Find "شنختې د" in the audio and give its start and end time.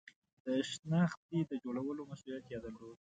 0.71-1.51